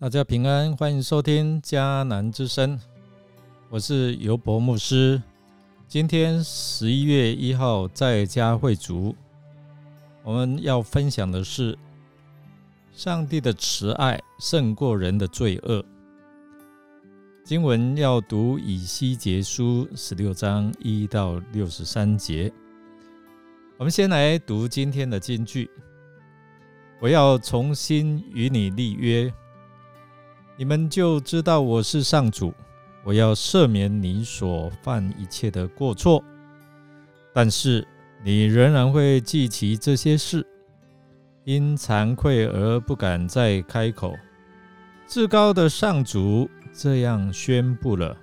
[0.00, 2.80] 大家平安，欢迎收听迦南之声，
[3.68, 5.22] 我是尤博牧师。
[5.86, 9.14] 今天十一月一号在家会族，
[10.24, 11.78] 我们要分享的是
[12.94, 15.84] 上帝的慈爱胜过人的罪恶。
[17.44, 22.50] 经文要读以西结书十六章一到六十三节。
[23.76, 25.70] 我们先来读今天的金句：
[27.02, 29.30] 我要重新与你立约。
[30.60, 32.52] 你们就知道我是上主，
[33.02, 36.22] 我要赦免你所犯一切的过错，
[37.32, 37.88] 但是
[38.22, 40.46] 你仍然会记起这些事，
[41.44, 44.14] 因惭愧而不敢再开口。
[45.06, 48.14] 至高的上主这样宣布了：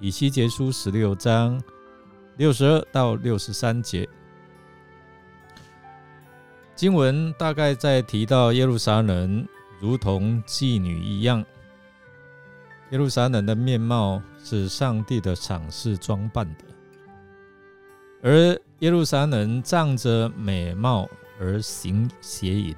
[0.00, 1.62] 以西结书十六章
[2.36, 4.08] 六十二到六十三节
[6.74, 9.46] 经文，大概在提到耶路撒冷
[9.78, 11.46] 如同妓女一样。
[12.90, 16.64] 耶路撒冷的面貌是上帝的赏赐装扮的，
[18.22, 21.08] 而耶路撒冷仗着美貌
[21.40, 22.76] 而行邪淫，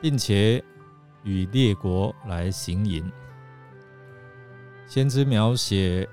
[0.00, 0.62] 并且
[1.24, 3.10] 与列国来行淫。
[4.86, 6.08] 先知描写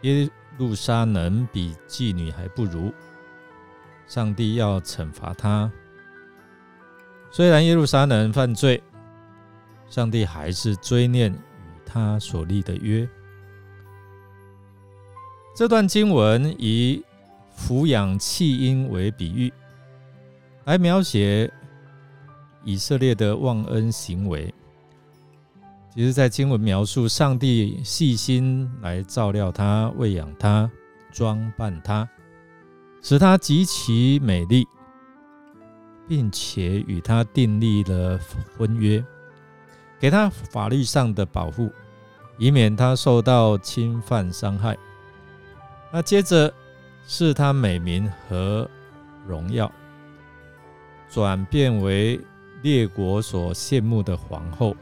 [0.00, 2.90] 耶路撒冷比妓女还不如，
[4.06, 5.70] 上帝要惩罚他。
[7.30, 8.82] 虽然耶路撒冷犯罪。
[9.88, 11.36] 上帝还是追念与
[11.84, 13.08] 他所立的约。
[15.54, 17.02] 这段经文以
[17.56, 19.52] 抚养弃婴为比喻，
[20.64, 21.50] 来描写
[22.62, 24.52] 以色列的忘恩行为。
[25.94, 30.70] 其实，在经文描述上帝细心来照料他、喂养他、
[31.10, 32.06] 装扮他，
[33.00, 34.66] 使他极其美丽，
[36.06, 38.20] 并且与他订立了
[38.58, 39.02] 婚约。
[39.98, 41.70] 给他法律上的保护，
[42.38, 44.76] 以免他受到侵犯伤害。
[45.90, 46.52] 那接着
[47.06, 48.68] 是他美名和
[49.26, 49.70] 荣耀，
[51.08, 52.20] 转变为
[52.62, 54.76] 列国所羡慕的皇后。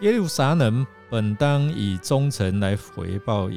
[0.00, 3.50] 耶路撒冷本当以忠诚来回报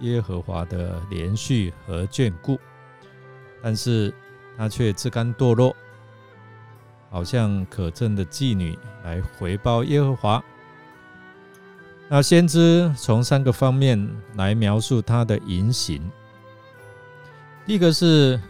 [0.00, 2.58] 耶和华的连续和眷顾，
[3.62, 4.14] 但是
[4.56, 5.74] 他却自甘堕落。
[7.10, 10.42] 好像可憎的妓女来回报耶和华。
[12.08, 16.08] 那先知从三个方面来描述他的言行。
[17.66, 18.40] 第一个是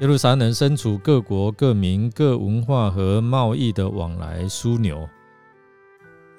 [0.00, 5.08] 耶路撒冷身处各国各民各文化和贸易的往来枢纽，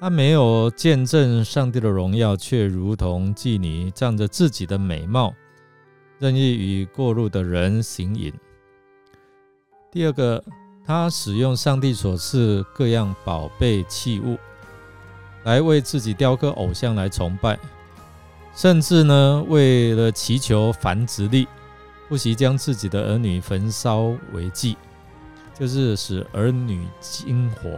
[0.00, 5.34] 他没有见证上帝的荣耀，却如同妓女仗着自己的美貌，
[6.18, 8.32] 任意与过路的人行淫。
[9.90, 10.44] 第二个。
[10.86, 14.38] 他使用上帝所赐各样宝贝器物，
[15.44, 17.58] 来为自己雕刻偶像来崇拜，
[18.54, 21.48] 甚至呢，为了祈求繁殖力，
[22.06, 24.76] 不惜将自己的儿女焚烧为祭，
[25.58, 27.70] 就是使儿女惊火。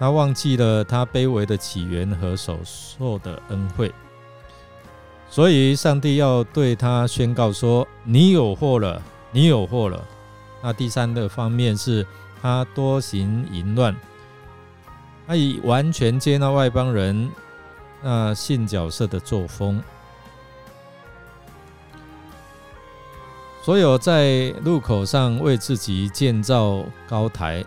[0.00, 3.94] 他忘记了他卑微的起源和所受的恩惠，
[5.30, 9.00] 所以上帝要对他宣告说：“你有祸了，
[9.30, 10.04] 你有祸了。”
[10.66, 12.04] 那第三个方面是，
[12.42, 13.94] 他多行淫乱，
[15.24, 17.30] 他以完全接纳外邦人
[18.02, 19.80] 那性角色的作风。
[23.62, 27.64] 所有在路口上为自己建造高台，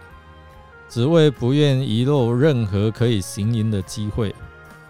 [0.89, 4.35] 只为不愿遗漏任何可以行淫的机会。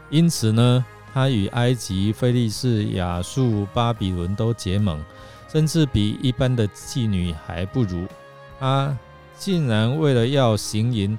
[0.10, 0.84] 因此呢，
[1.14, 5.00] 他与埃及、菲利士、亚述、巴比伦都结盟。
[5.52, 8.08] 甚至比一般的妓女还不如，
[8.60, 8.96] 他
[9.36, 11.18] 竟然为了要行淫，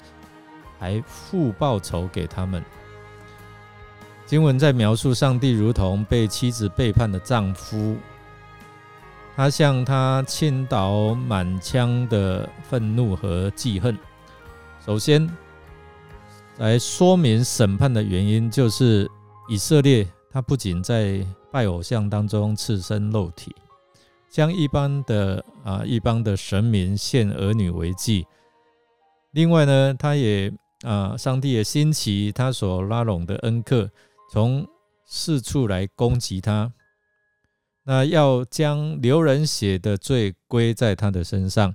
[0.79, 2.65] 还付报酬给他们。
[4.25, 7.97] 经文在描述上帝如同被妻子背叛的丈夫，
[9.35, 13.99] 他向他倾倒满腔的愤怒和记恨。
[14.87, 15.29] 首先，
[16.59, 19.11] 来说明审判的原因，就是
[19.49, 23.53] 以色列他不仅在拜偶像当中赤身露体。
[24.31, 28.25] 将一般的啊一般的神明献儿女为祭，
[29.33, 33.91] 另外呢，他也啊，上帝也兴起他所拉拢的恩客，
[34.31, 34.67] 从
[35.05, 36.73] 四处来攻击他，
[37.83, 41.75] 那要将流人血的罪归在他的身上，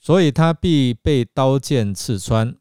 [0.00, 2.52] 所以他必被刀剑刺穿，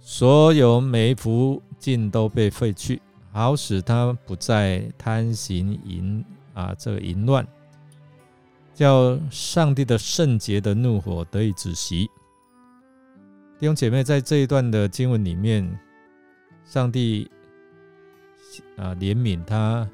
[0.00, 3.00] 所有美福尽都被废去，
[3.30, 7.46] 好使他不再贪行淫啊这个淫乱。
[8.80, 12.10] 叫上帝的圣洁的怒火得以止息。
[13.58, 15.78] 弟兄姐妹，在这一段的经文里面，
[16.64, 17.30] 上帝
[18.78, 19.86] 啊怜悯他，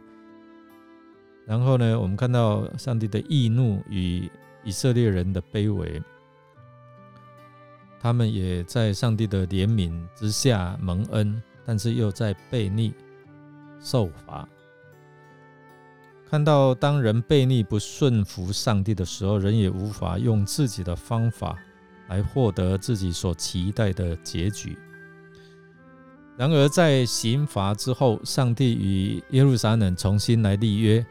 [1.45, 4.31] 然后呢，我们看到上帝的易怒与
[4.63, 6.01] 以色列人的卑微，
[7.99, 12.95] 他们也在上帝的怜悯之下蒙恩，但是又在悖逆
[13.81, 14.49] 受罚。
[16.29, 21.57] 看到当人悖逆不顺服上帝的时候，人也无法用自己的方法。
[22.09, 24.79] 来获得自己所期待的结局。
[26.37, 31.05] 然而，在刑罚之后，上帝与耶路撒冷重新来立约，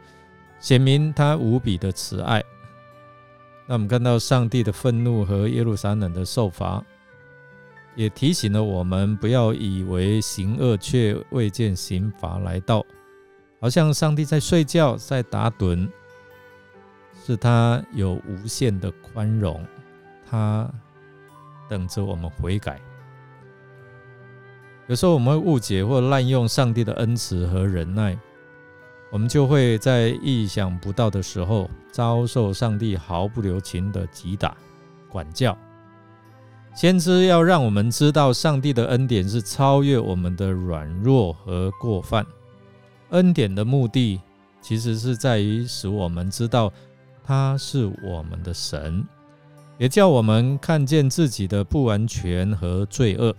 [0.57, 2.41] 显明他无比的慈爱。
[3.67, 6.81] 那我们看到上帝的愤怒和耶路撒冷的受罚，
[7.93, 12.85] 也提醒了我们不要以为行恶却未见刑罚来到，
[13.65, 15.89] 好像上帝在睡觉，在打盹，
[17.25, 19.65] 是他有无限的宽容，
[20.29, 20.69] 他。
[21.67, 22.79] 等着我们悔改。
[24.85, 28.15] 有时候我们会误解或滥用上帝的恩慈和忍耐，
[29.09, 34.55] 我们就会在意想不到的时候遭受上帝毫不留情的击打、
[35.09, 35.57] 管教。
[36.75, 42.23] 先知要让我们知道，上帝的恩典是超越我们的软弱和过犯。
[43.09, 44.19] 恩典的目的，
[44.61, 46.71] 其实是在于使我们知道
[47.23, 49.05] 他是我们的神。
[49.77, 53.35] 也叫我们看见自己的不完全和罪恶，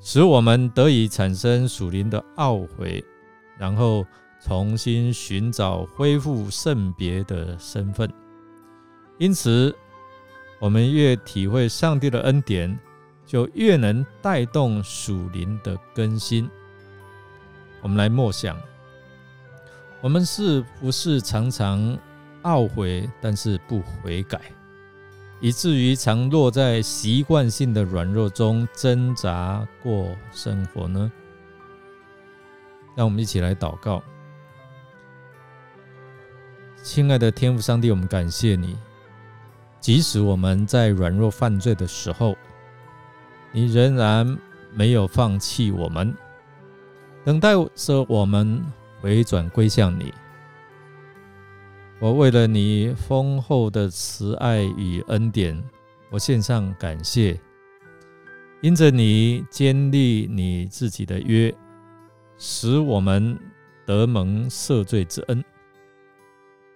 [0.00, 3.04] 使我们得以产生属灵的懊悔，
[3.56, 4.04] 然后
[4.44, 8.12] 重新寻找恢复圣别的身份。
[9.18, 9.72] 因此，
[10.58, 12.76] 我们越体会上帝的恩典，
[13.24, 16.50] 就越能带动属灵的更新。
[17.86, 18.60] 我们来默想：
[20.00, 21.96] 我们是不是常常
[22.42, 24.40] 懊悔，但是不悔改？
[25.38, 31.12] 以至于常落在习惯性的软弱中挣扎过生活呢？
[32.96, 34.02] 让我们一起来祷告，
[36.82, 38.76] 亲爱的天父上帝，我们感谢你，
[39.78, 42.36] 即使我们在软弱犯罪的时候，
[43.52, 44.36] 你仍然
[44.72, 46.12] 没有放弃我们，
[47.26, 48.64] 等待着我们
[49.00, 50.14] 回转归向你。
[51.98, 55.60] 我为了你丰厚的慈爱与恩典，
[56.08, 57.36] 我献上感谢。
[58.60, 61.52] 因着你坚立你自己的约，
[62.38, 63.36] 使我们
[63.84, 65.44] 得蒙赦罪之恩。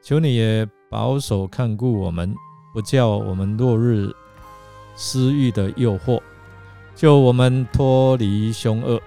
[0.03, 2.35] 求你也保守看顾我们，
[2.75, 4.13] 不叫我们落日
[4.97, 6.21] 私欲的诱惑，
[6.97, 9.01] 救我们脱离凶恶，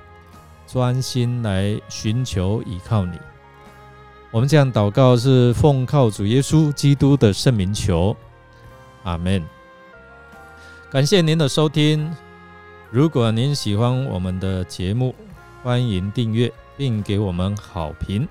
[0.65, 3.17] 专心来寻求依靠你。
[4.31, 8.15] 我们这样祷告是奉靠主耶稣基督的圣名求，
[9.03, 9.43] 阿门。
[10.89, 12.11] 感谢您的收听。
[12.89, 15.13] 如果您喜欢我们的节目，
[15.63, 18.27] 欢迎订阅并给我们好评。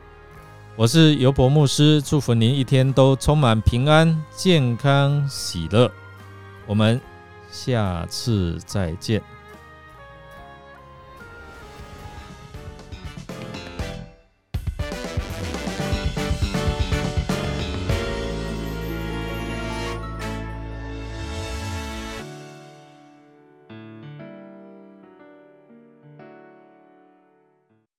[0.75, 5.91] 我是尤伯牧师，祝福您一天都充满平安、健康、喜乐。
[6.67, 7.01] 我们
[7.51, 9.21] 下次再见。